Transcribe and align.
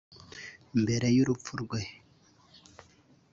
Mbere 0.81 1.07
y’urupfu 1.15 1.53
rwe 1.63 1.81